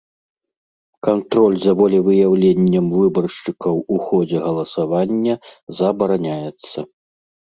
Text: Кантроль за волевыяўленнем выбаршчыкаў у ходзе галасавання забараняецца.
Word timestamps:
Кантроль 1.07 1.57
за 1.65 1.71
волевыяўленнем 1.81 2.85
выбаршчыкаў 2.99 3.75
у 3.97 3.97
ходзе 4.05 4.37
галасавання 4.47 5.35
забараняецца. 5.81 6.77